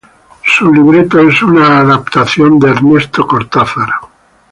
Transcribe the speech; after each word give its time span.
Su 0.43 0.73
libreto 0.73 1.19
es 1.19 1.43
una 1.43 1.81
adaptación 1.81 2.57
de 2.57 2.71
Ernesto 2.71 3.27
Cortázar. 3.27 3.89